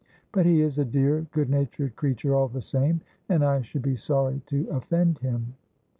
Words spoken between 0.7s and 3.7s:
a dear good natured creature all the same, and I